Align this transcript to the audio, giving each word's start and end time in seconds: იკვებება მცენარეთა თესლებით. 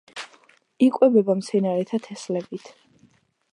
იკვებება 0.85 1.35
მცენარეთა 1.43 2.01
თესლებით. 2.07 2.75